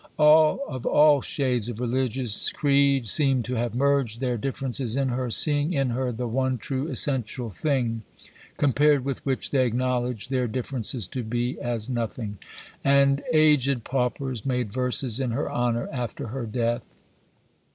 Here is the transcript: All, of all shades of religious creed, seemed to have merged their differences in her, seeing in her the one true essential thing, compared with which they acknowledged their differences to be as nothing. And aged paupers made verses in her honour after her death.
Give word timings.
All, 0.17 0.65
of 0.67 0.83
all 0.87 1.21
shades 1.21 1.69
of 1.69 1.79
religious 1.79 2.49
creed, 2.51 3.07
seemed 3.07 3.45
to 3.45 3.53
have 3.57 3.75
merged 3.75 4.19
their 4.19 4.35
differences 4.35 4.95
in 4.95 5.09
her, 5.09 5.29
seeing 5.29 5.73
in 5.73 5.91
her 5.91 6.11
the 6.11 6.27
one 6.27 6.57
true 6.57 6.87
essential 6.87 7.51
thing, 7.51 8.01
compared 8.57 9.05
with 9.05 9.23
which 9.27 9.51
they 9.51 9.63
acknowledged 9.63 10.31
their 10.31 10.47
differences 10.47 11.07
to 11.09 11.21
be 11.21 11.61
as 11.61 11.87
nothing. 11.87 12.39
And 12.83 13.21
aged 13.31 13.83
paupers 13.83 14.43
made 14.43 14.73
verses 14.73 15.19
in 15.19 15.29
her 15.33 15.51
honour 15.51 15.87
after 15.91 16.29
her 16.29 16.47
death. 16.47 16.91